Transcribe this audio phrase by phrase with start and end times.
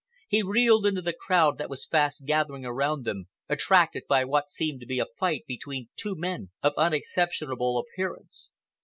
[0.27, 4.79] He reeled into the crowd that was fast gathering around them, attracted by what seemed
[4.79, 8.49] to be a fight between two men of unexceptionable appearance.